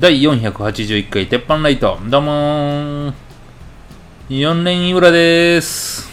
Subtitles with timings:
[0.00, 1.98] 第481回鉄板ライト。
[2.08, 3.12] どうもー。
[4.28, 6.08] 4連浦です。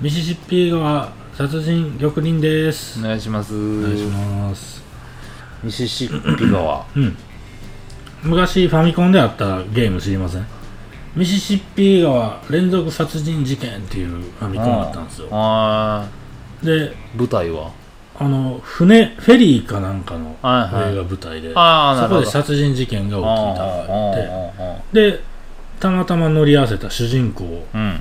[0.00, 2.98] ミシシッピ川殺人玉林です。
[2.98, 3.54] お願いします。
[3.54, 4.82] お願いします。
[5.62, 6.84] ミシシッピ川。
[6.96, 7.16] うん。
[8.24, 10.46] 昔ファミコンであったゲーム知りません？
[11.14, 15.28] ミシシッピ川連続殺人事件っていうファミコンあったんですよ。
[15.30, 16.08] あ
[16.60, 17.70] でー舞台は？
[18.22, 20.92] あの船フェリーかなんかのはいはい。
[20.92, 22.20] 映画舞台でああなるほど。
[22.20, 24.28] そこで殺人事件が起きたって
[24.58, 25.20] あで
[25.80, 28.00] たまたま乗り合わせた主人公ーうん。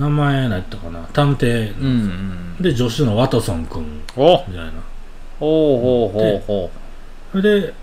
[0.00, 1.88] 名前何やったかな探偵うんう
[2.60, 3.84] んで助手のワトソン君
[4.16, 4.42] お。
[4.48, 4.72] みたいな。
[5.38, 6.70] ほうほうほうほ
[7.32, 7.74] それで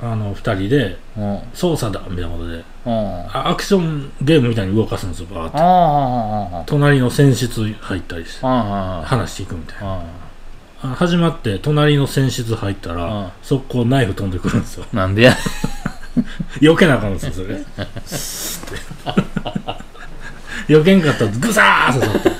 [0.00, 1.38] あの二人でううん。
[1.52, 9.46] 操作だみたいなことでアクションゲームみたいに動かすんですよバーッあとあ隣の戦室入ったりしてあ話してい。
[9.46, 9.92] くみたいな。
[9.92, 10.02] ああ
[10.82, 12.96] 始まって隣の戦室入ったうん。
[12.96, 14.84] ら速攻ナイフ飛んでくるんですよ。
[14.92, 15.36] なんでや
[16.60, 17.58] 避けなあかんんですよそれ。
[18.04, 19.12] スッて
[20.68, 22.30] 避けんかったらグサーッ刺さって。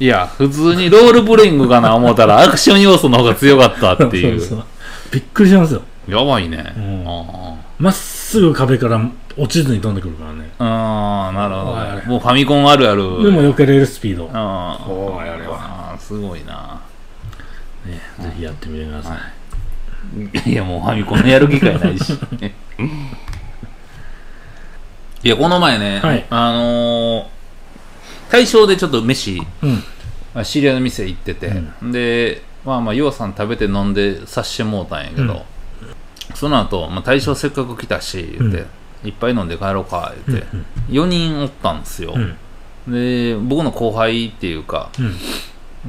[0.00, 4.38] いや普通にロールプレイングかな思ったらアクション要素の方が強かったっていう。
[4.40, 4.64] そうそう
[5.10, 5.82] びっくりしますよ。
[6.08, 6.74] やばいね。
[6.76, 7.04] うん。
[7.06, 9.00] あまっすぐ壁から
[9.36, 10.50] 落ちずに飛んでくるからね。
[10.58, 12.10] ああーなるほど。
[12.10, 13.02] もうファミコンあるある。
[13.22, 14.86] でも避けれるスピード、ね、ああ。
[14.88, 15.92] おいあれは。
[15.92, 16.78] あーすごいな
[18.20, 19.18] ぜひやってみてくださ
[20.44, 20.54] い、い。
[20.54, 22.12] やもうファミコンやる機会ないし。
[25.22, 26.26] いやこの前ね、はい。
[26.30, 27.34] あのー
[28.30, 29.70] 大正でちょっと飯うん。
[30.34, 35.44] まあ知り合いの店行ってて、でまあまあようさん食べて飲んでさしてもうたんやけど、
[36.34, 38.64] その後、まあ大正せっかく来たし言って、
[39.08, 40.46] いっぱい飲んで帰ろうか言って、
[40.90, 42.92] 4人おったんですよ、うん。
[42.92, 45.14] で僕の後輩っていうかうん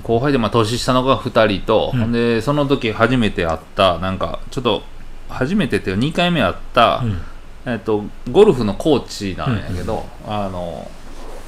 [0.03, 2.11] 後輩でまあ年下の子が2人と、うん。
[2.11, 4.83] でその時初めて会ったなんかちょっと
[5.29, 7.21] 初めてっていうか2回目会った、うん。
[7.65, 10.89] えっとゴルフのコーチなんやけど、あの、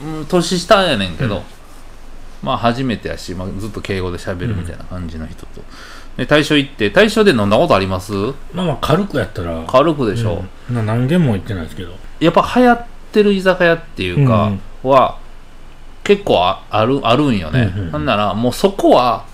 [0.02, 1.44] うん、年下やねんけど、うん。
[2.42, 5.62] まあ初めてやし、まあ、ずっと敬語で喋るみたいな感じの人と、
[6.18, 8.14] で大正行って大正で飲んだことあります？
[8.54, 9.64] まあまあ軽くやったら。
[9.68, 10.76] 軽くでしょ、うん。
[10.76, 11.94] な何軒も行ってないですけど。
[12.20, 14.52] やっぱ流行ってる居酒屋っていうか、
[14.84, 15.20] は
[16.08, 18.06] 結構ああるあるんよね、うんうんなん。
[18.06, 19.26] ならもうそこは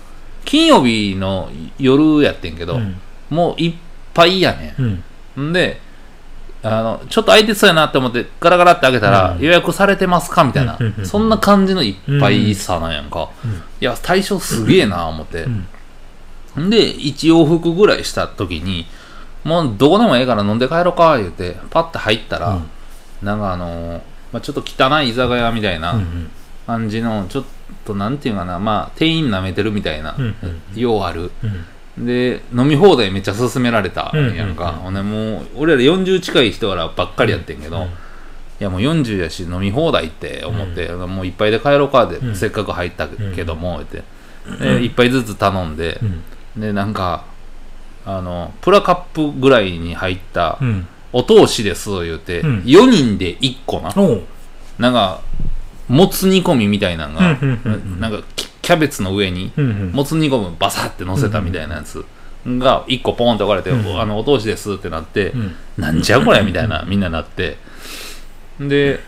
[0.44, 1.48] 金曜日の
[1.78, 2.96] 夜やってんけど、うん。
[3.30, 3.74] もういっ
[4.12, 4.74] ぱいやね
[5.36, 5.50] うん。
[5.50, 5.80] んで
[6.64, 9.40] あのちょっと空いてそうやなって思ってガラガラって開けたら、うん。
[9.40, 15.44] 予約されてますかみたいな、うんうんうんそんな感じのいっぱいさなんやんか、うんいや対象すげえな思って、
[16.56, 18.86] うんで一往復ぐらいした時に
[19.44, 22.70] もうどこでもええから飲んで帰ろうか言うてパッて入ったら、うん。
[23.22, 24.02] なんかあのー
[24.32, 26.30] まあ、ちょっと汚い居酒屋みたいな、うん
[26.66, 27.44] 感じのちょっ
[27.84, 30.34] となんていうかなまあ店員舐めてるみたいな、うん
[30.74, 31.30] ようある。
[31.96, 32.06] うん。
[32.06, 35.10] で飲み放題めっちゃ勧められたんやんか、うんうんうん。
[35.10, 37.84] もう俺ら40近い人らばっかりやってんけど、うん。
[37.84, 37.88] い
[38.58, 42.36] やもう40やし飲み放題って思って、もういっぱいで帰ろうかで、うん。
[42.36, 44.02] せっかく入ったけども、って。
[44.60, 46.00] で一杯ずつ頼んで
[46.56, 46.60] う、ん。
[46.60, 47.24] でなんか
[48.04, 50.86] あのプラカップぐらいに入ったうん。
[51.16, 52.58] お通しです言うて、うん。
[52.62, 53.94] 4人で1個な、
[54.80, 55.20] なんか、
[55.88, 58.00] もつ煮込みみたいなのが、うんうんうんうん。
[58.00, 59.92] なんかキキャベツの上に、うんうん。
[59.92, 62.04] もつ煮込みバサって乗せたみたいなやつ
[62.46, 65.56] が1個ポンって置かれて、うんあの、お通しですってなって、うん。
[65.76, 67.58] なんじゃこれみたいな、みんななって、
[68.60, 69.00] で、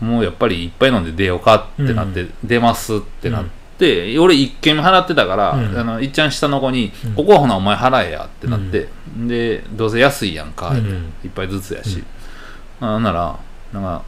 [0.00, 3.44] もうやっぱりいっぱい飲んで出ようかってなって、出ますってなっ
[3.78, 7.14] て、俺1軒目払ってたから、うんあの、いっちゃん下の子に、うん。
[7.14, 12.02] ここはほなお前払えやってなって、で、どうせ安いやんか、うんいっぱいずつやし、
[12.80, 13.38] あなら
[13.72, 14.02] なんか、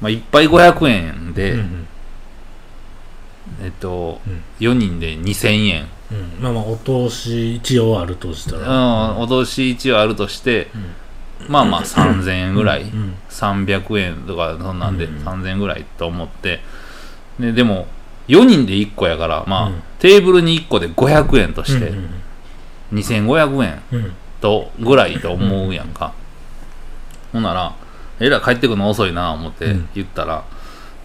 [0.00, 1.86] まあ、1杯500円で、うん
[3.62, 4.42] えっと、うん。
[4.60, 6.42] 4人で2000円、うん。
[6.42, 10.68] まあまあお通し一応あるとしたうん、らお通し一応あるとして、
[11.48, 11.52] ん。
[11.52, 13.14] まあまあ3000円ぐらい、うん。
[13.28, 15.26] 300円とかそんなんでうん。
[15.26, 16.60] 3000円ぐらいと思って。
[17.38, 17.86] ででも
[18.28, 19.82] 4人で1個やからまあ、うん。
[19.98, 22.10] テーブルに1個で500円としてうん
[22.92, 24.12] 2500円うん。
[24.40, 26.14] とぐらいと思うやんか、
[27.32, 27.74] ほんなら
[28.20, 29.88] えらい帰ってくるの遅いな思ってうん。
[29.94, 30.44] 言ったら、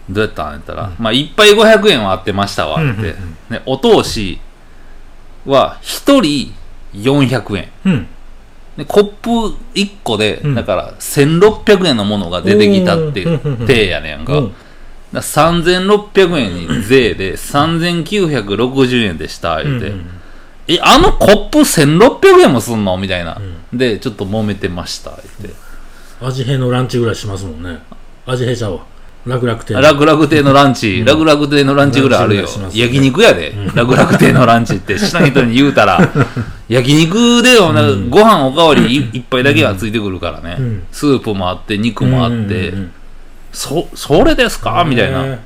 [0.08, 3.04] どうやったんやったら、まあ1杯500円はあってましたわって、うんうん。
[3.04, 4.38] うんでお通し
[5.46, 6.54] は1人
[6.94, 7.68] 400円。
[7.84, 8.06] うん。
[8.76, 9.30] でコップ
[9.74, 10.54] 1個で、うん。
[10.54, 14.48] だから1600円のものが出てきたっていううんうんうん体やねんか,、うん。
[14.48, 14.56] だか
[15.12, 20.10] ら3600円に税で3960円でした言うて、うん
[20.68, 23.40] えあのコップ1600円もすんのみたいな、
[23.72, 25.56] でちょっと揉めてました言って
[26.20, 27.78] 味変のランチぐらいしますもんね。
[28.26, 28.80] 味変ちゃうわ。
[29.26, 32.42] 楽々亭楽々亭のランチ、楽々亭のランチぐらいあるよ。
[32.44, 32.48] ね。
[32.72, 35.98] 焼肉やで、楽々亭のランチって知らん人に言うたら。
[36.68, 38.10] 焼肉でん。
[38.10, 40.82] かご飯おかわりい一杯だけがついてくるからね、うん。
[40.92, 42.92] スープもあって肉もあって、うんうんうん
[43.52, 44.84] そそれですか？
[44.86, 45.38] みたいな、へ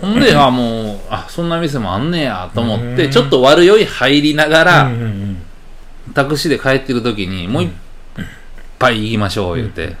[0.00, 3.10] ほんで あもうあそんな店もあんねやと思って、うん。
[3.10, 5.36] ちょっと悪酔い入りながーら、うんうんうん。
[6.14, 7.70] タクシーで帰ってる時にもう一
[8.78, 9.96] 杯行きましょう言って、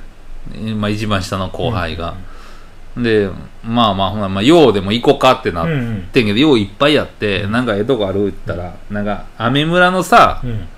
[0.74, 2.14] まあ、一番下の後輩が、
[2.96, 3.28] で
[3.64, 5.66] まあまあほなまあようでも行こうかってなっ
[6.12, 10.68] てんけど、よういっぱいやってなんかええとこあるって言ったらなんか雨村のさうん。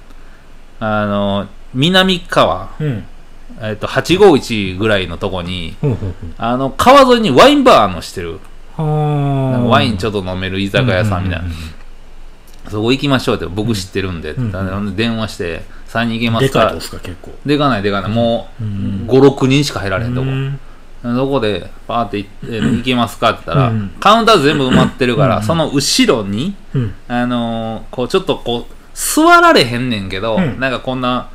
[0.78, 3.04] あの南川、うん。
[3.60, 5.76] えっと851ぐらいのとこに
[6.38, 8.40] あの川沿いにワインバーのしてる。
[8.78, 11.48] ワインちょょっと飲める居酒屋さんみたいな、
[12.70, 14.34] そこ行きましょうって僕知ってるんで
[14.94, 16.60] 電話して3人行けますか？
[16.60, 17.30] でかいとですか結構。
[17.46, 18.10] でかないでかない。
[18.10, 19.06] もううん。
[19.08, 20.58] 56人しか入られへんとこ、うん。
[21.02, 23.90] どこでパーって行って行けますかって言ったら、うん。
[24.00, 25.42] カウンター全部埋まってるから、うん。
[25.42, 26.94] その後ろにうん。
[27.08, 30.58] あのーこうちょっとこう座られへんねんけど、うん。
[30.58, 31.30] なんかこんな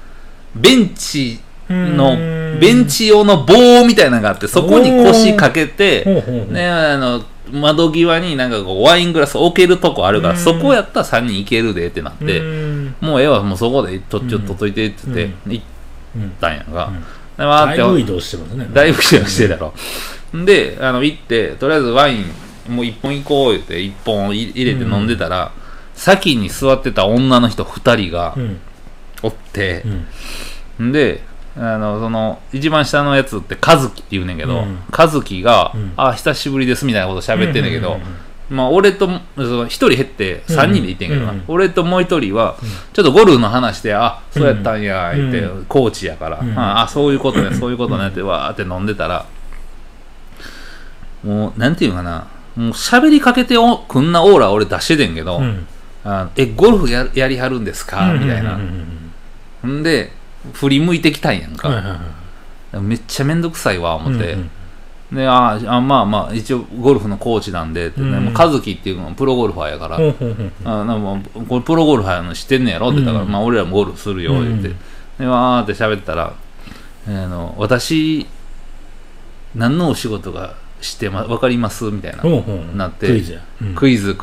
[0.55, 1.39] ベンチ
[1.69, 2.15] のう
[2.57, 2.59] ん。
[2.59, 6.03] ベンチ用の棒みたいなのがあってそこに腰かけて、
[6.49, 10.39] ね、あの窓際になんかこうワイングラス置けるとこあるから、うん。
[10.39, 12.95] そこやったら3人行けるでってなって、うん。
[13.01, 15.51] もうええわもうそこでちょっとといてって言って、うん。
[15.51, 15.63] 行っ
[16.15, 17.03] うんたんやんか、うん。
[17.37, 18.69] でわーってだいぶ移動してますね。
[18.73, 19.73] だいぶしてしてたろ、
[20.33, 22.25] であの行ってとりあえずワイン
[22.75, 25.51] もう一本行こう言って一本い入れて飲んでたら、
[25.93, 28.59] 先に座ってた女の人2人がうん。
[29.23, 29.83] おって
[30.79, 30.91] う、ん。
[30.91, 31.21] で
[31.57, 34.79] あのその一番下のやつって和樹って言うねんけど、うん。
[34.91, 35.93] 和樹が、うん。
[35.97, 38.57] あ久しぶりですみたいなこと喋ってんだけど、うんうんうん。
[38.57, 39.11] まあ俺とそ
[39.41, 42.57] の1人減って3人で行ってんけど俺ともう1人は
[42.93, 46.57] ちょっとゴルフの話で、あそうやったんや言って、うコーチやから、うん。
[46.57, 49.25] ああそういうことねそういうことねってわーって飲んでたら
[51.23, 52.27] もうなんていうのかな。
[52.55, 55.67] もう喋りかけておくんなオーラ俺出しててんけど、うん。
[56.03, 58.57] あえゴルフややりはるんですか、みたいな、
[59.67, 60.11] んで
[60.53, 61.85] 振り向いてきたんやんか、はいはい
[62.77, 62.83] はい。
[62.83, 64.49] めっちゃめんどくさいわ思って、うん
[65.11, 68.07] でああまあまあ一応ゴルフのコーチなんでって、ね。
[68.07, 68.25] うん。
[68.27, 72.91] もう和樹っていうのはプロゴルファーやから、ほうほうほうあなんかもうこれプロゴルファーの知ってんねやろ？
[72.91, 74.77] って言ったから、うんまあ俺らもゴルフするよ言って、うん。
[75.19, 76.33] でわーって喋ったら、
[77.07, 78.25] あの私
[79.53, 81.91] 何のお仕事がしてま分かります？
[81.91, 82.23] みたいな、
[82.75, 83.07] なって。
[83.07, 83.41] クイズや。
[83.61, 83.75] うん。
[83.75, 84.15] クイズ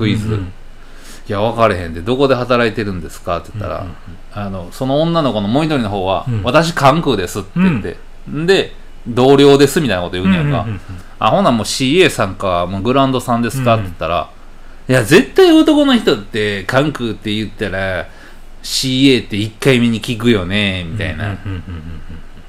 [1.28, 3.38] いや分かれへんでどこで働いてるんですか？
[3.38, 3.94] って言ったら、うんうん
[4.30, 6.42] あのその女の子のもう一人の方は、うん。
[6.44, 7.96] 私関空ですって言って、
[8.46, 8.72] で
[9.08, 10.80] 同僚ですみたいなこと言うんやんか、うんうんうん
[11.20, 14.30] あほなもう CA さんかもうグランドさんですか、って言ったら
[14.88, 18.06] いや絶対男の人って関空って言ったら
[18.62, 21.62] CA って1回目に聞くよねみたいな、うんうん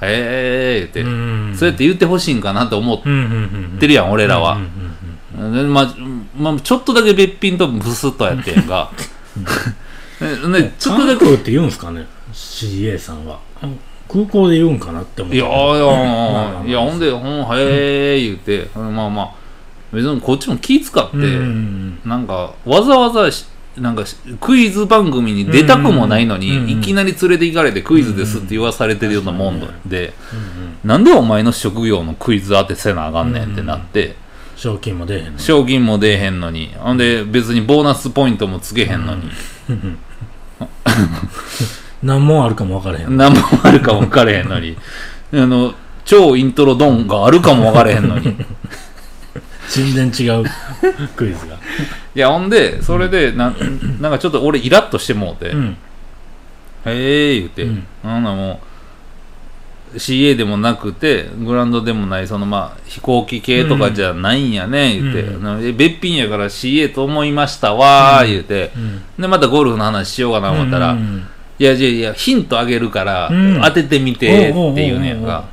[0.02, 4.60] へえーって、うんうんそうやって言ってほしいんかなと思っうんうんうんてるやん、俺らは
[5.38, 5.54] うん、うん。
[5.54, 5.96] でまあ
[6.40, 8.90] まあ、ちょっとだけべっぴんとブスッとやってんが。
[10.20, 13.40] ででちょっとだけって言うんすかね？CA さんは。
[14.12, 18.68] 空港で言うんかなって思っていやいやいやほんでほんへえ言うて。
[18.76, 19.30] まあまあ
[19.92, 21.18] 別にこっちも気使って、
[22.08, 23.48] なんかわざわざし
[23.78, 30.14] なんかしクイズ番組に出たくもないのに、いきなり連れて行かれてクイズですって言わされてるようなもんで、
[30.84, 34.16] なんでお前の職業のクイズ当てせなあかんねんってなって、
[34.60, 36.74] 賞金も出えへんの賞金も出えへんのに。
[36.78, 39.32] ほんで別にボーナスポイントもつけへんのに、
[42.04, 44.76] 何問あるかも分からへん何もあるかも分かれへんのに。
[45.34, 45.74] あの
[46.04, 48.36] 超イントロドンがあるかも分かれへんのに。
[49.70, 50.44] 全然違う
[51.16, 51.56] クイズが。
[52.14, 53.54] いやほんでそれでな
[54.02, 55.78] なんかちょっと俺イラッとしてもうて、うん。
[56.86, 57.88] へえ言うて、うん。
[58.04, 58.69] なんだもう
[59.96, 65.78] CA でもなくてグランドでもないそのまあ飛行機系とかじゃないんやね、言うて、うん。
[65.78, 68.72] べっぴんやから CA と思いましたわー、言うて。
[68.76, 69.02] うん。
[69.22, 71.26] でまたゴルフの話しようかな思ったら、うん。
[71.58, 73.62] いやいやいやヒントあげるから、うん。
[73.64, 75.46] 当ててみてって言うねやんか。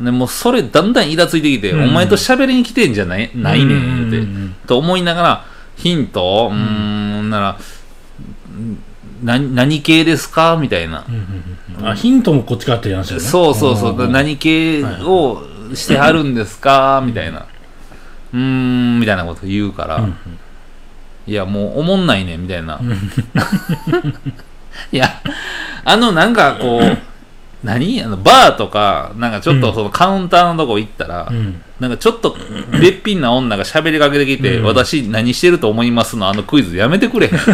[0.00, 1.82] でもうそれだんだんイラついてきて、うん。
[1.84, 3.30] お前と喋りに来てんじゃない？
[3.34, 4.54] ないねん言うて、ん。
[4.66, 5.44] と思いながら
[5.76, 7.56] ヒントうーんならん
[9.22, 10.56] 何何系ですか？
[10.60, 11.58] みたいな、うんうんうん
[11.90, 13.26] あヒントもこっちからって話だよね。
[13.28, 15.42] そうそうそう、んん何系を
[15.74, 17.02] してはるんですか？
[17.04, 17.46] みたいな。
[18.32, 20.16] うーん、みたいなこと言うから、うん
[21.24, 22.74] いや、もう、おもんないね、みたいな。
[22.78, 22.90] ん。
[24.90, 25.22] いや、
[25.84, 26.98] あの、なんかこう、
[27.62, 28.02] 何？
[28.02, 31.62] あのバーとか、なんかちょっとそのカウンターのとこ行ったら、うん。
[31.78, 32.36] なんかちょっと
[32.72, 34.64] べっぴんな女が喋りかけてきて、うん。
[34.64, 36.28] 私何してると思いますの？
[36.28, 37.38] あのクイズやめてくれへん。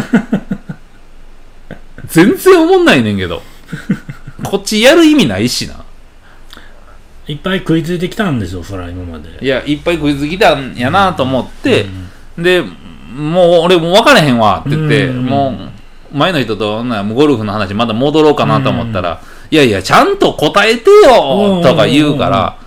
[2.07, 3.43] 全然おもんないねんけど。
[4.43, 5.85] こっちやる意味ないしな。
[7.27, 9.29] いっぱい食いついてきたんでしょそら今まで。
[9.39, 11.85] いやいっぱい食いつきたんやなと思って、
[12.37, 12.63] で
[13.13, 15.51] もう俺もう分からへんわって言って、うんも
[16.11, 22.57] う前の人とゴルフの話まだ戻ろうかなと思ったら、いやいやちゃんと答えてよとか言うから、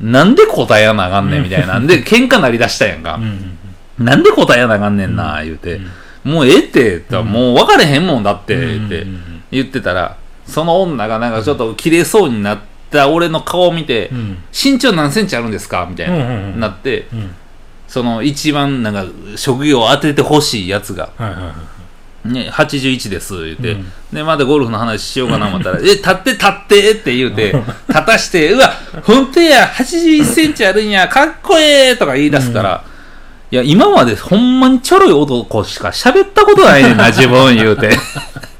[0.00, 1.86] なんで答えやなあかんねんみたいなん。
[1.86, 3.14] で喧嘩なりだしたやんか。
[3.14, 3.58] うん、うん
[4.04, 5.80] なんで答えやなあかんねんな言うて、
[6.24, 9.42] もうええってもう分かれへんもんだって言って、うんうん。
[9.52, 12.58] 言ってたらその女がなんかちょっと綺麗そうになっ
[12.90, 14.18] た俺の顔を見て、うん。
[14.18, 16.16] うん身長何センチあるんですかみたいな、
[16.56, 17.34] なってうん。
[17.88, 19.04] その一番なんか
[19.36, 21.74] 職業を当ててほしいやつが、はいはいはい
[22.24, 23.92] ね、81です言って、うん。
[24.12, 27.54] でまだゴルフの話しようかな思ったら「え立って立って」って言うて
[27.88, 28.72] 立たして「うわ
[29.02, 32.82] 本当や81センチあるんやかっこええ」とか言い出すから、
[33.50, 37.90] いや今までほんまにちょろい男しか喋ったことないねんな自分言うて。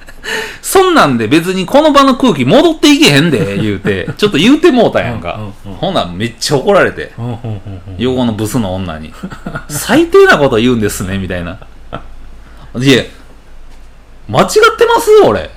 [0.65, 4.09] そんなんで別にこの場の空気戻っていけへんで 言うて。
[4.17, 7.13] ちょっと言うてもうたやんか、うんうんうんほなめっちゃ怒られて。
[7.19, 7.61] うんうんうんうん
[7.99, 9.13] 横のブスの女に。
[9.69, 11.59] 最低なこと言うんですねみたいな。
[12.81, 13.03] いや
[14.27, 15.51] 間違ってます俺。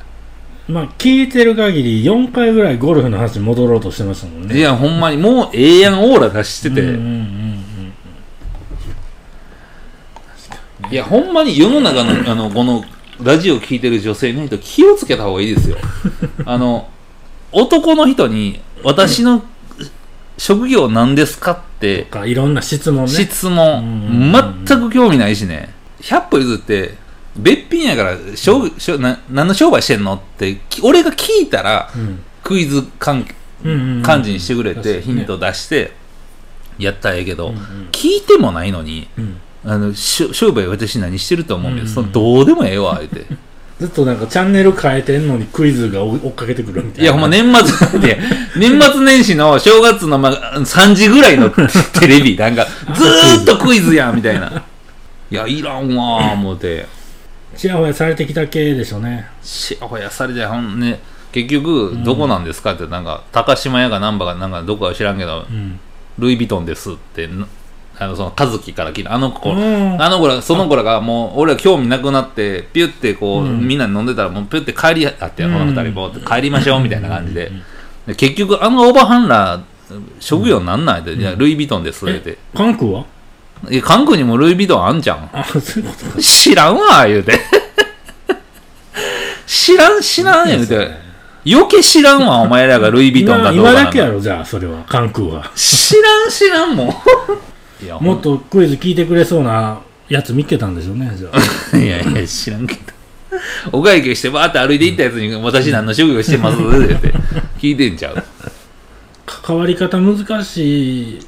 [0.67, 4.57] まあ聞いてる限り4回ぐらいゴルフの話に戻ろうとしてましたもんね。
[4.57, 5.15] いやほんまに。
[5.15, 6.97] もうええやんオーラ出してて、うんうんう
[10.89, 10.91] ん。
[10.91, 12.83] いやほんまに世の中のあのこの
[13.21, 15.77] ラジオ聞いてる女性の人気をつけた方がいいですよ。
[16.45, 16.87] あの
[17.51, 19.43] 男の人に私の
[20.37, 23.11] 職業何ですかってかいろんな質問ね。
[23.11, 25.73] 質うん問全く興味ないしね。
[26.01, 26.95] 100歩譲って
[27.35, 32.19] べっぴんやからしょうしょな何の商売してんのってき俺が聞いたらうん。
[32.43, 33.25] クイズ感
[34.03, 35.91] 感じにしてくれてヒント出して
[36.77, 37.61] やったらええけど、うんうん。
[37.91, 41.93] 聞いてもないのにうんあのし商売私何してると思うんです、うん。
[41.95, 43.25] そのどうでもええわ言うて。
[43.79, 47.03] ずっとなんかチャンネル変えてんのにクイズが追追っかけてくるみたいな。
[47.03, 47.45] いやほんま年
[47.89, 48.19] 末 で
[48.55, 52.35] 年末年始の 正月の、ま、3時ぐらいのテレビ。
[52.35, 54.63] なんかずーっとクイズやんみたいな。
[55.29, 56.87] いやいらんわー思って。
[57.55, 59.27] ちやほやされてきた系でしょうね。
[59.43, 60.99] しやほやされてほんね
[61.31, 65.79] 結局どこなんですかってなんか高島屋か難波かなんかどこか知らんけどうん。
[66.19, 67.45] ルイ・ヴィトンですってな
[67.99, 69.13] あのその和樹から聞いた。
[69.13, 70.01] あの子、うん。
[70.01, 73.67] あの子らその子らがもう俺は興味なくなってピュってこう、うん。
[73.67, 77.47] みんなで飲んでたらもうピュって帰りあってこの二人も帰りましょうみたいな感じで。
[77.47, 77.63] うん。
[78.07, 79.61] で結局あのおばはんら
[80.19, 83.05] 職業なんなんって、いやルイ・ヴィトンですってえ関空は？
[83.69, 85.29] いや韓国にもルイ・ヴィトンあんじゃん。
[85.33, 87.39] あそういうこと知らんわ言うて。
[89.47, 91.07] 知らん知らん言うて。
[91.49, 93.71] 余計知らんわお前らがルイ・ヴィトンか今どうか。
[93.71, 94.83] 今だけやろじゃあそれは。
[94.83, 95.49] 関空は。
[95.55, 96.93] 知らん知らんもん
[97.99, 101.29] もっとクイズ聞いてくれそうなやつ見つけたんでしょうね じゃ
[101.73, 102.81] あいやいや、知らんけど。
[103.71, 107.13] お会計してバーって歩いていったやつに、私何の職業してますって
[107.59, 108.23] 聞いてんちゃう。
[109.25, 111.27] 関わり方難しい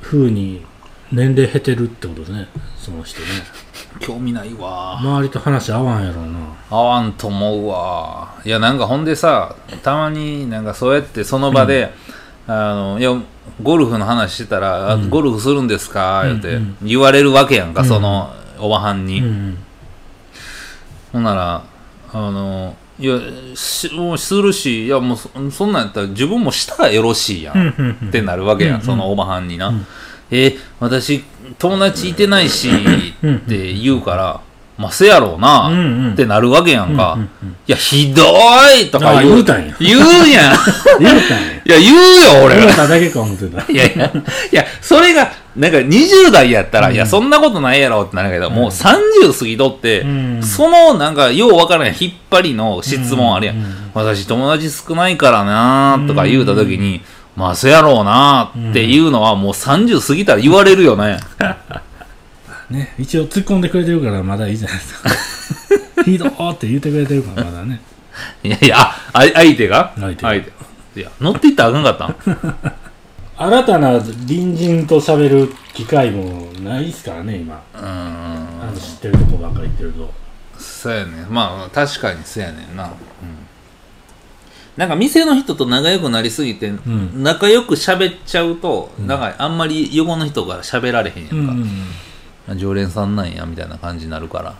[0.00, 0.64] 風に
[1.10, 3.26] 年齢減ってるってことですねその人ね
[4.00, 4.98] 興味ないわ。
[4.98, 6.38] 周りと話合わんやろうな
[6.70, 8.34] 合わんと思うわ。
[8.44, 11.92] いや、なんかほんでさ、たまになんかそうやってその場で、
[12.48, 13.10] あの、いや、
[13.62, 15.10] ゴルフの話してたら、あうん。
[15.10, 16.22] ゴルフするんですか？
[16.24, 17.88] 言って、言われるわけやんか、うん。
[17.88, 19.20] そのおばはんに。
[19.20, 19.58] うん。
[21.12, 21.64] ほんなら、
[22.12, 23.18] あの、いや、
[23.54, 27.56] しもうするし、いや、もうそそんなんやったら自分もしたらよろしいやん。
[27.56, 28.08] うんうんうん。
[28.08, 29.68] ってなるわけやん、うんそのおばはんにな。
[29.68, 29.86] うん。
[30.30, 31.24] え私、
[31.58, 32.70] 友達いてないし、
[33.22, 33.36] うん。
[33.36, 34.40] って言うから、
[34.82, 35.70] まあ、せやろうな、
[36.12, 37.16] ってなるわけやんか。
[37.68, 38.22] いや、ひど
[38.76, 39.44] いとかあ言う。
[39.44, 40.56] たんや言うやん。
[40.98, 42.60] 言うたんや いや、言うよ、俺は。
[42.62, 53.56] 言うただけか思ってた いやいや、いや、それが、なんか20代やったら、いや、そんなことないやろってなるけど、もう30過ぎとって、うんその、なんか、ようわからん引っ張りの質問あるやん。
[53.94, 57.00] 私、友達少ないからなとか言うたときに、
[57.36, 61.18] まあ、そやろうなっていうのは、もう30過ぎたら言われるよね。
[62.72, 65.10] ね一応突っ込んでくれてるからまだいいじゃないですか。
[66.04, 67.80] ひどーって言ってくれてるからまだね。
[68.42, 69.92] いやいや、あ、あ相手が？
[69.96, 70.34] 相手が。
[70.34, 70.42] い
[70.96, 72.56] や、乗っていったらあかんかったん？
[73.38, 77.62] 新たな隣人と喋る機会もないですからね今。
[77.74, 77.84] うーん。
[77.84, 80.12] あの知ってるとこばっかり行ってると。
[80.58, 82.90] そうやねまあ確かにそうやねんな、うん、
[84.76, 87.22] なんか店の人と仲良くなりすぎて、ん。
[87.22, 91.54] 仲良く喋っちゃうと、なんかあんまり横の人から喋られへんやんか、
[92.56, 94.54] 常連さんなんやみたいな感じになるから。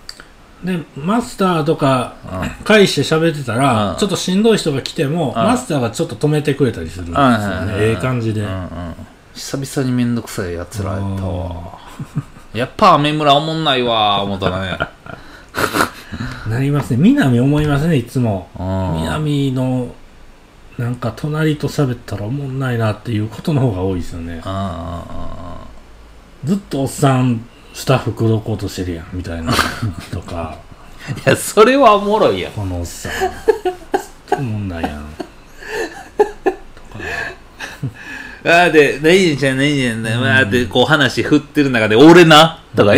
[0.65, 2.65] でマスターとかうん。
[2.65, 3.97] 返して喋ってたら、うん。
[3.99, 5.35] ちょっとしんどい人が来ても、ん。
[5.35, 7.73] マスターがちょっと止めてくれたりするんですよね。
[7.73, 8.69] はいええ感じで、うんうん。
[9.35, 11.79] 久々にめんどくさいやつらやったわ。
[12.55, 14.79] やっぱ雨村おもんないわ思ったね。
[16.49, 16.99] なりますね。
[16.99, 18.49] 南思いますねいつも。
[18.59, 18.63] う
[18.99, 19.03] ん。
[19.03, 19.95] 南の
[20.79, 24.41] なんか隣と喋ったらおもんないなっていうことの方が多いですよね。
[24.45, 25.03] あ
[26.45, 29.53] ずっとおっさんスタッフ口説こうとしてるやんみたいな
[30.13, 30.59] とか。
[30.59, 32.53] あいやそれはおもろいやん。
[32.53, 33.13] このおっさん。
[34.39, 35.07] おもんないやん。
[38.45, 40.03] ああで何じゃん何じゃん。
[40.03, 42.63] わーってこう話振ってる中で俺な？
[42.77, 42.93] とか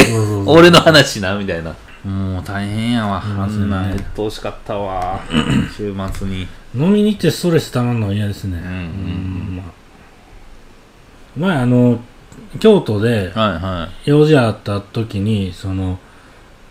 [0.46, 1.74] 俺の話なみたいな。
[2.04, 5.20] もう大変やわあますねんなうっとうしかったわ
[5.76, 6.46] 週末に。
[6.74, 8.58] 飲みに行ってストレスたまるのは嫌ですね。
[8.58, 9.56] うんうん。
[9.56, 9.62] ま。
[9.62, 9.66] あ
[11.36, 11.98] 前あの
[12.60, 13.32] 京都で
[14.04, 15.98] 用事あった時にその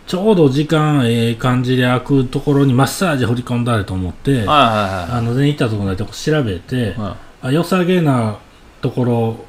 [0.06, 6.96] ちょうど時間ええ感じで空くところにマッサージ掘り込んだれと思ってあの全員行ったところでとこ調べて
[7.42, 8.38] あ良さげな
[8.82, 9.46] ところ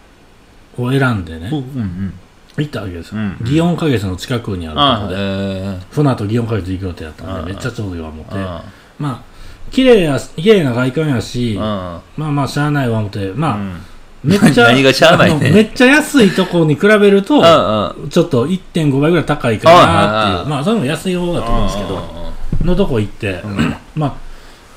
[0.78, 2.14] を選んでねいうんうん。
[2.56, 5.78] 行ったわけですよ、うん祇園花月の近くにあるとあころで、え。
[5.90, 8.34] その後祇園花月行く予定だったんうんでめっちゃちょうどいいわ思って。
[8.34, 8.60] ー
[8.98, 9.22] まあ
[9.72, 13.76] 綺麗や綺麗な外観やし、うんまあまあしゃあないわ思ってまあ、うん
[14.24, 15.48] めっちゃ何がしゃあないね。
[15.50, 17.42] のめっちゃ安いとこに比べると
[18.08, 20.48] ちょっと1.5倍ぐらい高いかなっていう。
[20.48, 22.24] まあそれも安い方だと思うんですけど
[22.64, 23.42] のとこ行って、
[23.94, 24.16] まあ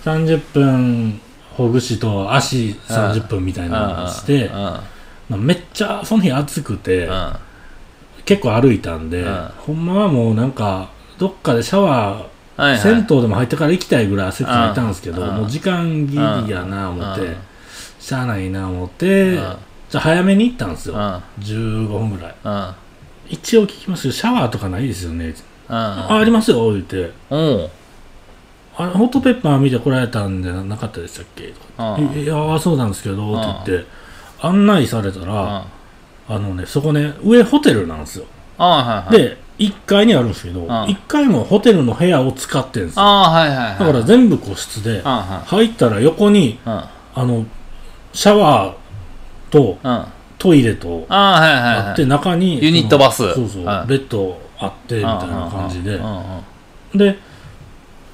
[0.03, 4.51] 30分ほぐしと足30分みたいなのをして、
[5.29, 7.33] めっちゃその日暑くて、うん。
[8.25, 9.51] 結構歩いたんで、うん。
[9.57, 12.79] ほんまはもうなんかどっかでシャワはいー、はい。
[12.79, 15.35] 銭湯でも入ってから行きたいぐらい汗かいたんですけど、うん。
[15.35, 16.19] もう時間ギリ
[16.51, 17.37] やな思って、うん
[18.07, 19.35] しゃあないな思って、うん。
[19.35, 21.23] じゃあ早めに行ったんですよ、うん。
[21.43, 22.35] 15分ぐらい。
[22.41, 22.73] うん。
[23.27, 25.75] 一応聞きますけどシャワーとかないですよね、うん。
[25.75, 27.11] あありますよ言って。
[27.29, 27.69] おう。
[28.77, 31.47] あれホットペッパー見てこられたんじゃなかったでしたっけ？
[31.47, 32.05] とかうん。
[32.17, 33.87] いいやそうなんですけどって言って
[34.39, 35.65] 案内されたら、あ
[36.29, 38.25] あのねそこね上ホテルなんですよ。
[38.57, 39.17] あはいはい。
[39.17, 40.69] で1階にあるんですけど、ん。
[40.69, 43.03] 1階もホテルの部屋を使ってるんですよ。
[43.03, 43.79] ああはいはいはい。
[43.79, 47.45] だから全部個室で入ったら横にあの
[48.13, 51.75] シャワーとあトイレとあはいはいはい。
[51.89, 53.33] あって中にユニットバス。
[53.33, 53.87] そうそうはい。
[53.87, 55.95] ベッドあってみたいな感じで。
[55.95, 56.41] うんうん
[56.97, 57.19] で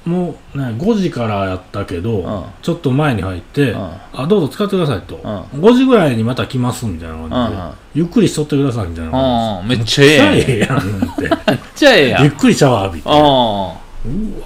[0.04, 2.52] もうね5時からやったけどん。
[2.60, 3.90] ちょっと前に入ってうん。
[4.12, 5.16] あどうぞ使ってくださいと。
[5.16, 5.20] ん。
[5.62, 7.72] 5時ぐらいにまた来ますみたいな感じでうんうん。
[7.94, 10.82] ゆっくりしとってくださいみたいな感うんめっちゃじでめっちゃええええやんっ
[11.16, 11.22] て。
[11.52, 12.22] めっちゃええやん。
[12.24, 13.08] ゆっくりシャワー浴びて。
[13.08, 13.76] うあわ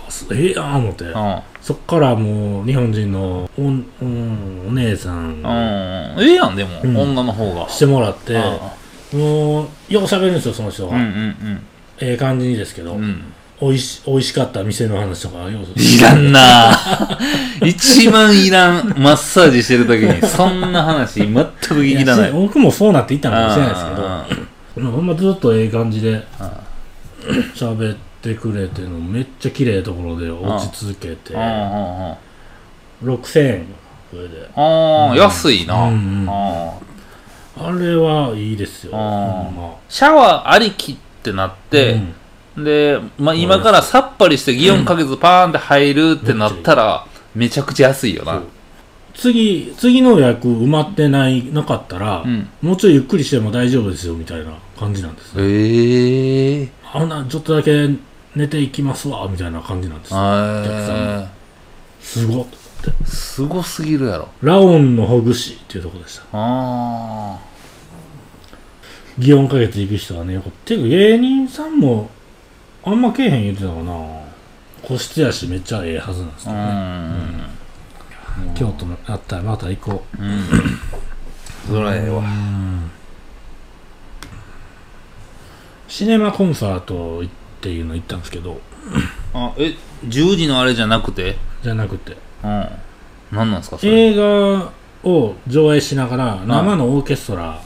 [0.09, 1.05] すええやん思って。
[1.13, 6.25] あそっからもう日本人のお,、うん、お姉さんうんうん。
[6.25, 6.97] ええやんでもうん。
[6.97, 7.69] 女の方が。
[7.69, 8.75] してもらって、あ
[9.13, 11.67] もうよう喋るんですよその人が、うんうん
[12.01, 13.03] ええ感じにですけど、うん。
[13.03, 13.23] うん
[13.61, 16.71] おいし美味しかった店の話とかよういらんな。
[17.63, 21.43] 一番いらんマッサージしてる時にそんな話全く
[21.83, 22.31] 聞きたない。
[22.33, 23.85] 僕もそうなっていったのかもしれないです
[24.77, 24.91] けど。
[24.91, 26.25] ほんまずっとええ感じで
[27.55, 31.37] 喋ってくれてのめっちゃ綺麗なところで落ち続けて。
[31.37, 32.19] ああ
[33.03, 33.67] 6000円。
[34.11, 34.49] それで。
[34.55, 35.89] ああ安いな。
[35.89, 36.27] うんうん。
[36.29, 36.79] あ
[37.61, 38.93] ああれはいいですよ。
[38.93, 39.77] ま。
[39.89, 42.01] シャワーありきってなって、
[42.57, 42.65] うん。
[42.65, 48.43] で、まあ、今からさっぱりして祇園かけずパーンって入るってなったらめちゃくちゃ安いよな。
[49.15, 52.49] 次次の予約埋まってないなかったら、うん。
[52.63, 57.89] もうちょいゆっくりしても大丈夫ですよみたいな感じなんですよええあんなちょっとだけ
[58.39, 60.15] 寝ていきますわみたいな感じなんです。
[60.15, 61.27] よー、
[62.01, 62.47] すごっ。
[63.05, 64.29] すごすぎるやろ。
[64.41, 66.23] ラオンのほぐしっていうとこでした。
[66.33, 67.39] あ
[69.19, 72.11] 祇園か月行く人はねよくていうか芸人さんも
[72.85, 74.21] あんまけえへん言ってたかな。
[74.83, 78.55] 個室やしめっちゃええはずなんですけどね、ん。
[78.55, 80.23] 京都のあったらまた行こう。
[80.23, 80.45] うん。
[81.67, 82.23] そらええわ。
[85.89, 87.29] シネマコンサートっ
[87.61, 88.61] ていうの行ったんですけど。
[89.35, 89.75] あえ
[90.07, 91.37] 10時のあれじゃなくて？
[91.63, 92.17] じゃなくて。
[92.45, 92.69] うん。
[93.31, 94.13] 何なんですかそれ？
[94.13, 94.73] 映画
[95.05, 97.63] を上映しながら生のオーケストラ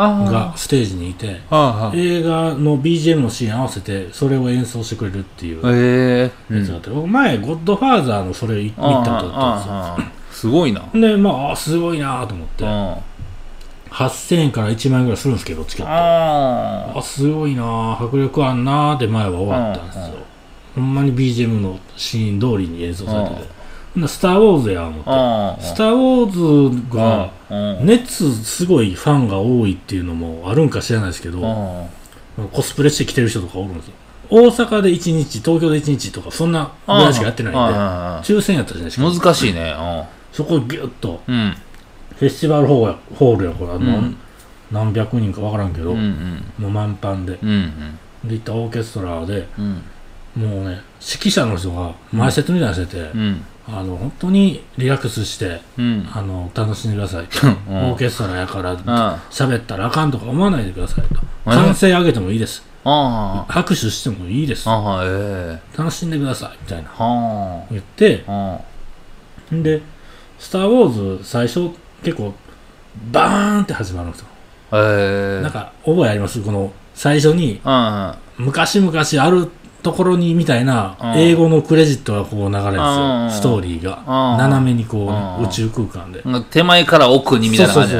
[0.00, 10.12] あがステージにいて映画の BGM のシーン合わせてそれを演奏してくれるっていうええやつがあって、僕前ゴッドファーザーのそれ見たことあったんですよ。
[10.30, 10.88] すごいな。
[10.94, 12.64] でまああすごいなと思って。
[12.64, 12.98] あ
[13.90, 17.98] 8000円から1万円ぐらいするんですけどチケットああすごいな。
[18.00, 20.04] 迫力あんなって前は終わったんですよ。
[20.74, 23.58] ほんまに BGM のシーン通りに演奏されてて。
[24.06, 25.10] スター・ウォーズや思って。
[25.10, 27.86] あスター・ウォーズがうん。
[27.86, 31.86] 熱すごいファンが多いっていうのもあるんか知らないですけどあ
[32.52, 33.94] コスプレして来てる人とかおるんですよ。
[34.30, 39.10] 大阪で1日東京で1日とかそんなぐらいしかやってないんであ抽選やったじゃないですか。
[39.10, 39.74] 難しいね。
[40.32, 41.56] そこギュッとうん
[42.18, 43.70] フェスティバルホールやホールやこれ。
[43.72, 44.16] あの、うん。
[44.70, 46.44] 何百人か分からんけど、うんうん。
[46.58, 47.38] もう満帆で。
[47.42, 48.28] うんうん。
[48.28, 49.82] で行ったオーケストラでうん。
[50.36, 53.44] もうね指揮者の人が前説みたいなのしてて、うん。
[53.68, 56.08] あの本当にリラックスしてうん。
[56.12, 61.20] あの楽しんでくださいオーケストラやからあ喋ったらあかんとか思わないでくださいと。
[61.46, 62.66] え歓声上げてもいいです。
[62.84, 64.68] あ拍手してもいいです。
[64.68, 65.78] ええ。
[65.78, 66.88] 楽しんでくださいみたいな。
[66.88, 68.24] は言って
[69.52, 69.82] で
[70.38, 71.70] 「スター・ウォーズ」最初
[72.02, 72.32] 結構
[73.12, 74.26] バーンって始まるんですよ、
[74.72, 76.40] ええなんか覚えあります？
[76.42, 78.92] この最初にうん昔々
[79.24, 79.48] ある
[79.82, 81.18] ところにみたいなうん。
[81.18, 83.98] 英語のクレジットがこう流れるんですうんよストーリーが。
[83.98, 86.20] うん斜めにこうねうん宇宙空間で。
[86.24, 87.94] うん手前から奥にみたいな感じ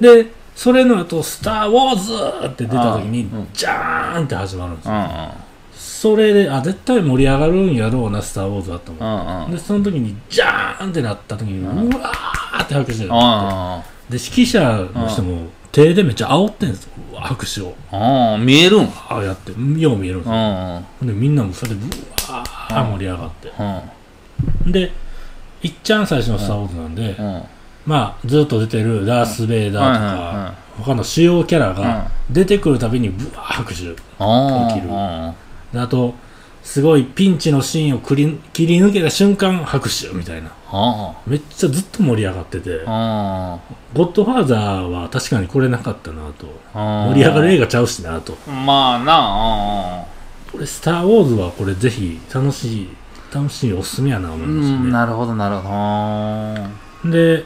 [0.00, 2.12] でそれの後スター・ウォーズ」
[2.46, 4.94] って出た時にうんジャーンって始まるんですよ。
[5.76, 9.50] それであ絶対盛り上がるんやろうなスター・ウォーズだと思ううんうん。
[9.52, 11.94] でその時にジャーンってなった時にうん。
[11.94, 13.10] うわーって拍手で指
[14.42, 14.60] 揮者
[14.94, 16.90] の人も手でめっちゃ煽ってんですよ。
[17.16, 17.74] 拍手を。
[17.90, 19.52] ああ見えるんああやって。
[19.52, 21.88] よう見えるんですうよでみんなもそれでう
[22.32, 23.52] わー盛り上がって。
[24.66, 24.72] うん。
[24.72, 24.92] で
[25.62, 27.42] いっちゃん最初の「スター・ウォーズ」なんで、うん。
[27.86, 33.94] まあずっと出てるダース・ベイダーとか、他の主要キャラが出てくるたびにブワー拍手起きる。
[35.72, 36.14] であと
[36.64, 40.50] すごいピンチのシーンをくり切り抜けた瞬間拍手みたいな。
[40.72, 42.82] あめっちゃずっと盛り上がってて。
[42.86, 43.58] あ
[43.94, 46.46] 「ゴッドファーザー」は確かにこれなかったなと。
[46.74, 48.36] あ盛り上がる映画ちゃうしなと。
[48.48, 50.04] まあなあ
[50.50, 52.88] これ「スター・ウォーズ」はこれぜひ楽しい
[53.32, 55.68] 楽しいおすすめやな思ういますね、んなるほどなるほど。
[55.68, 56.70] あ
[57.04, 57.44] で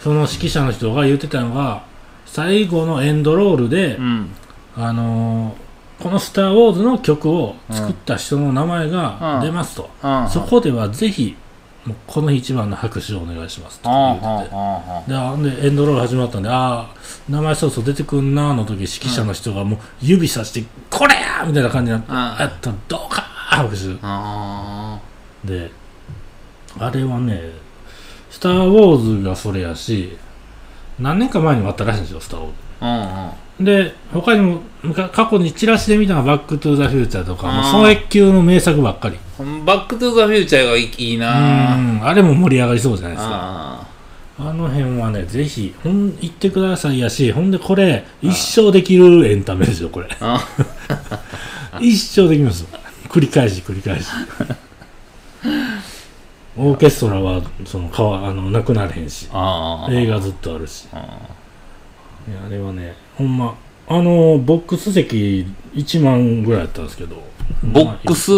[0.00, 1.82] その指揮者の人が言ってたのが
[2.24, 4.30] 最後のエンドロールで、ーうん。
[4.74, 5.67] あのー
[6.00, 10.28] この「スター・ウォーズ」の曲を作った人の名前が出ますと、うん。
[10.28, 11.36] そこではぜひ
[11.84, 14.54] もうこの日一番の拍手をお願いしますとあ言ってて。
[14.54, 16.94] あであでエンドロール始まったんでああ
[17.28, 22.16] 名前そうそう出てくんなーの時指揮者の人がもう指さして「これや!」みたいな感じになってうん。
[22.16, 23.96] やったら「どうか!」拍手。
[24.02, 24.98] あ
[25.44, 25.70] で
[26.78, 27.42] あれはね
[28.30, 30.16] 「スター・ウォーズ」がそれやし
[31.00, 34.60] 何年か前にもあったらしいんですよ「スター・ウォーズ」あで他にも
[34.94, 39.16] 過去にチラシで見たのは「バック・トゥ・ザ・フューチャー」とかもうその越級の名作ばっかり。
[39.40, 41.72] うんバックトゥザフューチャーがいいな。
[41.72, 42.00] あん。
[42.04, 43.32] あれも盛り上がりそうじゃないですか。
[43.34, 43.86] あ
[44.40, 50.08] あの辺はねぜひほん行ってくださいやしほんでこれ一生できるエンタメですよこれ。
[50.20, 50.40] あ
[51.80, 52.68] 一生できますよ。
[53.08, 54.06] 繰り返し繰り返し。
[56.56, 59.28] オーケストラはその川あのなくなれへんし。
[59.90, 60.86] 映画ずっとあるし。
[60.92, 61.37] あい
[62.34, 67.22] やあれはねほんまあのボックス席1万ぐらいやったんですけど。
[67.62, 68.30] ボックス？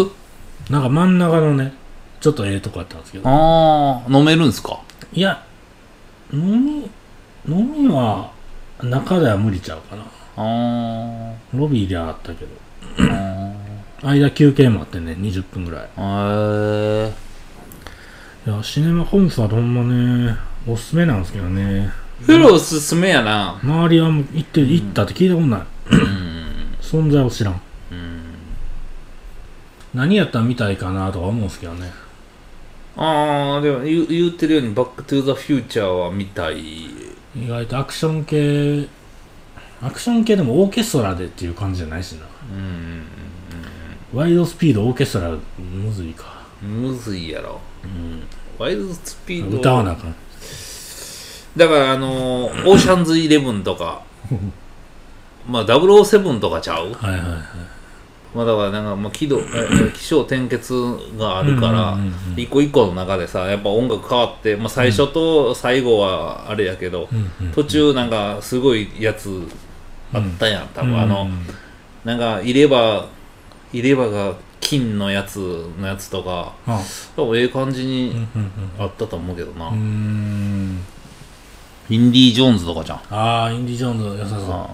[0.69, 1.73] なんか真ん中のね
[2.21, 3.27] ちょっとええとこやったんですけど。
[3.27, 4.81] ああ飲めるんすか？
[5.13, 5.43] いや
[6.31, 6.89] 飲み
[7.47, 8.31] 飲みは
[8.81, 10.03] 中では無理ちゃうかな。
[10.37, 12.51] あロビーではあったけど。
[14.03, 15.89] 間休憩もあってね20分ぐらい。
[15.97, 17.13] ーへ
[18.47, 20.35] えいやシネマコンサートほんまね
[20.67, 21.91] おすすめなんですけどね
[22.25, 23.59] フロおすすめやな。
[23.63, 26.75] 周りはもう行って行ったって聞いたことない、うん。
[26.81, 27.61] 存在を知らん。
[27.91, 28.21] うん。
[29.93, 31.91] 何やったら見たいかなとか思うんですけどね。
[32.97, 36.59] ああでも言う言ってるように「バック・トゥ・ザ・フューチャー」は見たい。
[37.35, 38.87] 意外とアクション系
[39.81, 42.25] アクション系でもオーケストラでっていう感じじゃないしな。
[42.53, 43.03] うん。
[44.13, 47.61] ワイドスピードオーケストラむずいか、むずいやろ。
[47.83, 48.21] うん、
[48.59, 50.15] ワイルドスピード歌わなあかん
[51.57, 54.01] だからあのーオーシャンズイレブンとか。
[55.47, 56.93] まあ007とかちゃう？
[56.93, 57.39] はいはいはい。
[58.33, 60.73] まあだからなんかまあ喜怒え起承転結
[61.17, 61.97] があるから
[62.37, 67.09] 一個一個の中でさやっぱ音楽変わって、まあ、最初と最後はあれやけど、
[67.53, 69.45] 途中なんかすごいやつ
[70.13, 70.97] あったやん多分。
[70.97, 71.45] あの、うん
[72.05, 73.07] なんか入れ歯
[73.73, 75.37] 入れ歯が金のやつ
[75.79, 76.79] のやつとかあ。
[77.15, 78.51] 多分ええ感じうんにうん。
[78.79, 80.79] あったと思うけどな、うん
[81.91, 82.99] インディ・ジョーンズとかじゃん。
[83.09, 84.69] ああインディ・ジョーンズ良さそ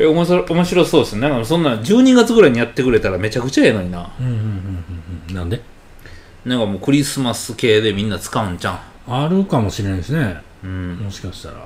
[0.00, 1.28] え面白面白そうですね。
[1.28, 4.10] なんかそんな12月ぐらいにやってくれたらめちゃくちゃええのにな。
[4.20, 4.84] ううんうんうんうん
[5.28, 5.34] うん。
[5.34, 5.60] なんで？
[6.44, 8.80] なんかもうクリスマス系でみんな使うんじゃん。
[9.06, 10.40] あるかもしれないですね。
[10.64, 10.96] うん。
[10.96, 11.56] もしかしたら。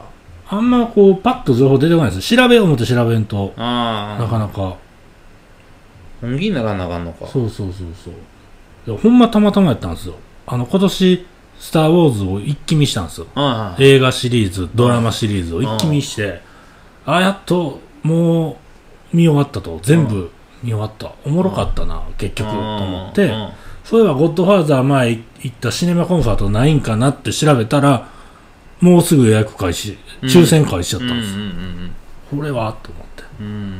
[0.48, 2.36] あんまこうパッと情報出てこないです。
[2.36, 3.54] 調べよう思って調べんと。
[3.56, 4.76] ああなかなか。
[6.20, 7.26] 本気にならなあかんのか。
[7.26, 8.14] そうそうそうそう。
[8.86, 10.14] いやほんまたまたまやったんですよ。
[10.46, 11.26] あの今年
[11.62, 13.28] 「スター・ウォーズ」を一気見したんですよ。
[13.36, 16.42] ああ映画シリーズドラマシリーズを一気見して
[17.06, 18.58] あやっとも
[19.12, 19.78] う見終わったと。
[19.82, 20.30] 全部
[20.62, 21.12] 見終わった。
[21.24, 23.26] おもろかったな結局と思って。
[23.26, 23.48] うん
[23.84, 28.06] そういえば「ゴッドファーザー」前行ったシネマコンサートないんかなって調べたら
[28.80, 31.36] もうすぐ予約開始抽選開始しちゃったんです
[32.30, 32.76] これは？
[32.80, 33.06] と思っ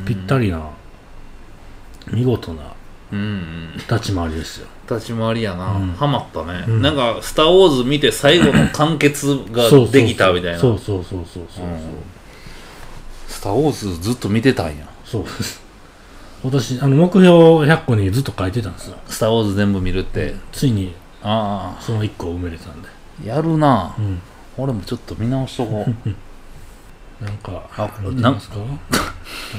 [0.05, 0.12] て。
[0.12, 0.61] ぴったりな
[2.11, 2.62] 見事な
[3.12, 3.72] うんうん。
[3.77, 4.66] 立ち回りですよ。
[4.90, 5.92] 立ち回りやな、うん。
[5.92, 6.83] ハマったね、うん。
[6.83, 9.92] なんか「スター・ウォーズ」見て最後の完結がそうそうそう。
[9.92, 10.59] できたみたいな。
[10.59, 11.64] そうそうそうそうそう。
[11.66, 11.79] うん。
[13.29, 14.87] スター・ウォーズ」ずっと見てたんや。
[15.05, 15.62] そうそうです。
[16.42, 22.88] 私あの目標100個にずっと書いてたんですよ「スター・ウォーズ」全部見るって、ついにあその1個を埋めれたんで。
[22.88, 24.20] あやるな、うん。
[24.59, 26.09] 俺もちょっと見直しとこう。
[27.25, 28.57] なんかあ見てますか？
[28.57, 28.68] なん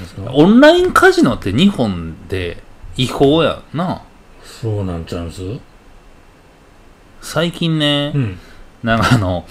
[0.01, 0.23] ですか？
[0.33, 2.61] オンラインカジノって日本で
[2.97, 4.03] 違法やんな。
[4.43, 5.41] そうなんちゃうんす？
[7.21, 8.39] 最近ね、うん。
[8.83, 9.45] なんかあの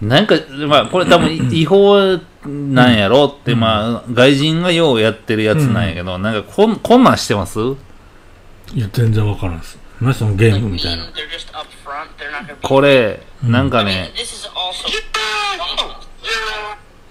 [0.00, 0.34] なんか
[0.68, 3.60] まあこれ多分 違法なんやろって、うん。
[3.60, 7.58] まあ外人がようやってるやつなんやけど、なんかこんこんなんしてます？
[7.60, 9.78] いや全然わからんです。
[10.00, 11.04] 何そのゲームみたいな。
[11.04, 12.08] They're just up front.
[12.18, 12.68] They're not gonna be.
[12.68, 13.52] これ、うん。
[13.52, 15.04] なんか I mean, ね this is also.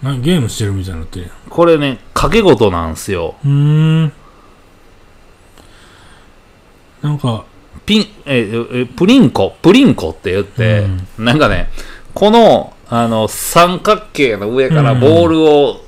[0.02, 1.36] なゲームしてるみたいになってるやん。
[1.50, 3.36] これね賭け事なんすよ。
[3.46, 4.14] うーん
[7.04, 7.46] なんか
[7.86, 9.56] ピンええプリンコ？
[9.62, 10.88] プリンコって言って、
[11.18, 11.70] なんかね
[12.14, 15.82] このあの三角形の上からボールを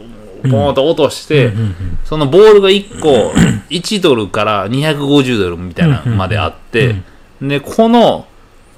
[0.43, 1.75] ポーンと落として、うんうん
[2.05, 3.31] そのボールが1個
[3.71, 6.95] 1ドルから250ドルみたいなのまであって、
[7.41, 8.27] でこの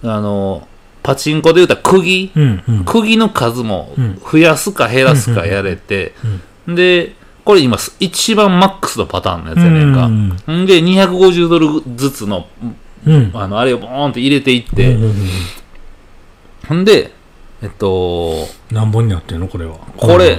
[0.03, 0.65] あの
[1.03, 2.85] パチンコで言うたら釘、うんうん。
[2.85, 4.19] 釘の数もうん。
[4.19, 6.13] 増やすか減らすかやれて、
[6.67, 7.15] で
[7.47, 10.63] これ今一番マックスのパターンのやつやねんか、うん。
[10.63, 12.45] んで250ドルずつの
[13.05, 13.31] うん。
[13.33, 15.13] あのあれをボーンって入れていっうんて、うんうん。
[16.67, 17.13] ほんで
[17.61, 18.33] えっと
[18.69, 19.77] 何本になってんのこれは？
[19.95, 20.37] これ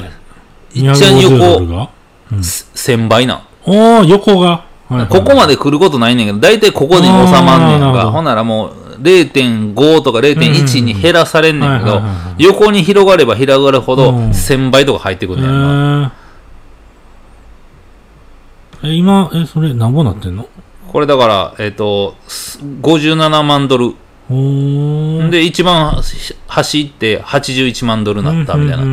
[0.74, 1.90] いっちゃん250ドル横が
[2.30, 3.36] 1000倍な。
[3.36, 5.06] んおお横が、はいはい。
[5.08, 8.12] ここまで来ることないねんけど、大体ここに収まんねんか。
[8.12, 12.02] ほんならもう0.5とか0.1に減らされんねんけど
[12.36, 14.30] 横に広がれば広がるほどうん。
[14.30, 15.50] 1000倍とか入ってくえるねん
[16.10, 16.12] か。
[18.82, 20.48] ー、え今えそれ何本なってんの？
[20.92, 23.94] これだから、えっと、す57万ドル。
[25.30, 26.02] で、一番
[26.46, 28.84] 走って81万ドルなったみたいな。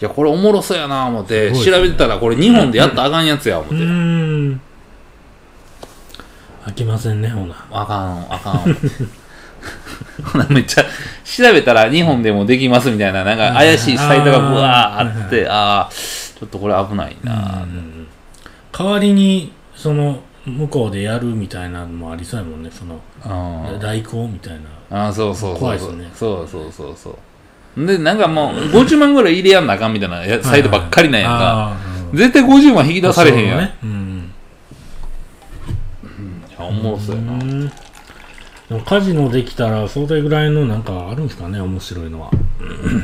[0.00, 3.74] いや、これおもろそうやな思って、調べてたらこれ日本でやったらあかんやつや思って。
[3.76, 4.60] ーん。
[6.66, 7.66] 飽きませんねほな。
[7.72, 8.76] あかん、あかん。
[10.22, 10.84] ほなめっちゃ
[11.24, 15.90] 調べたら日本でもできますみたいな、なんか怪しいサイトがぶわーあって、ああ、
[16.38, 17.66] ちょっとこれ危ないな。
[18.72, 22.70] 代わりにその向こうでやるみたいなのもありそうやもんね。
[22.70, 24.54] そのうん代行みたい
[24.90, 25.04] な。
[25.04, 26.10] ああそうそうそう怖いっすね。
[26.14, 27.10] そうそうそうそ
[27.76, 27.86] う。
[27.86, 32.16] でなんかもう50万ぐらい入れやんなあかんみたいなやサイトばっかりなんやんか、あー。
[32.16, 33.74] 絶対50万引き出されへんやん、ね。
[33.82, 34.32] うん。
[36.48, 37.68] いやおもろそうやな、うん。
[37.68, 37.74] で
[38.70, 42.30] もカジノできたらそれぐらいのなんかあるんですかね面白いのは。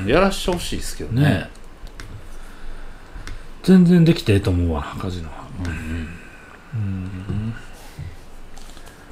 [0.07, 1.23] やらしてほしいですけどね。
[1.23, 1.51] ね
[3.65, 5.45] 全然できてええと思うわカジノは。
[6.75, 7.55] うん。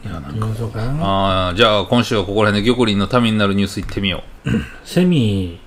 [0.04, 0.54] いやなんか。
[0.54, 1.04] そうかな。
[1.04, 4.22] ああじゃあ今週はここら辺で玉林のためになるニュース行ってみよ
[4.84, 5.58] セミ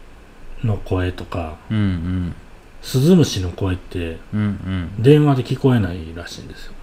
[0.63, 2.33] の声とかううん。
[2.81, 4.91] スズムシの声ってうんうん。
[5.03, 6.73] 電話で聞こえないらしいんですよ。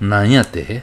[0.00, 0.82] うん何やって？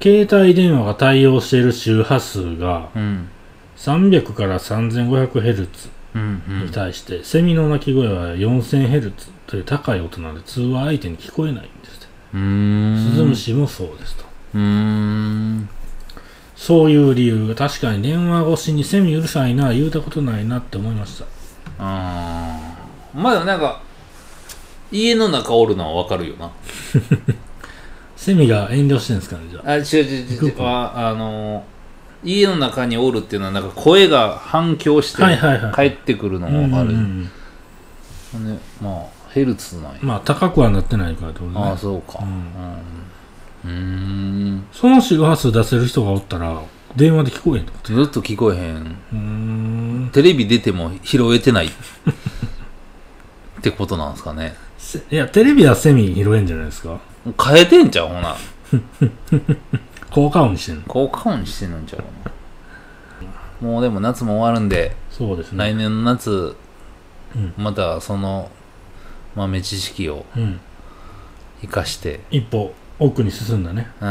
[0.00, 3.28] 携帯電話が対応している周波数がうん。
[3.76, 9.12] 300から 3500Hz うんうんに対して、セミの鳴き声は 4000Hz
[9.46, 11.92] という高い音なので通話相手に聞こえないんです
[12.32, 14.24] スズムシもそうですと。
[14.54, 15.68] うーん
[16.56, 21.26] そういう理由が確かに電話越しにセミうるさいな言うたことないなって思いました。
[21.78, 23.20] あー。
[23.20, 23.82] まあでもなんか
[24.90, 26.50] 家の中おるのはわかるよな。
[28.16, 29.70] セミが遠慮してるんですかねじゃあ。
[29.72, 31.64] あ違う違う違うああの
[32.24, 35.74] 家の中におるっていうのはなんか声が反響してはいはいはい。
[35.74, 37.30] 帰ってくるのもわかる、うんうん
[38.32, 38.46] ほん。
[38.56, 41.58] でまあヘルツなんや、うんまあ高くはなってないからってことね。
[41.60, 42.20] ああそうか。
[43.64, 43.70] ううん。
[43.70, 43.74] ー
[44.56, 44.66] ん。
[44.72, 46.60] その周波数出せる人がおったら
[46.96, 47.94] 電話で聞こえへんってこと？
[47.94, 48.76] ずっと聞こえへん。
[48.76, 50.10] うーん。
[50.12, 51.66] テレビ出ても拾えてない。
[51.66, 51.70] っ
[53.62, 54.54] てことなんですかね。
[54.78, 56.98] せいやテレビはセミ拾えんじゃないですか。
[57.42, 58.36] 変えてんちゃうほな
[60.12, 60.82] 効果音にしてんの？
[60.84, 62.00] 効果音してんのんちゃう？
[62.00, 62.04] か
[63.62, 65.58] なもうでも夏も終わるんでそうですね。
[65.58, 66.56] 来年の夏、
[67.34, 67.54] うん。
[67.56, 68.50] またその
[69.34, 70.60] 豆知識をうん。
[71.60, 73.86] 生かして一歩奥に進んだね。
[74.00, 74.08] うん。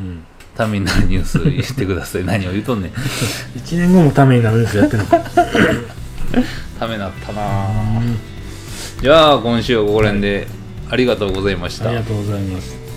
[0.00, 0.24] うん。
[0.54, 2.24] ためになるニュース言ってください。
[2.26, 2.92] 何を言うとんねん。
[2.92, 5.18] 1年後もためになるんですやってるのか。
[6.78, 7.40] ためなったな。
[7.42, 8.16] ぁ
[9.00, 10.46] じゃあ今週はここら辺で
[10.90, 11.88] ありがとうございました。
[11.88, 12.87] ありがとうございます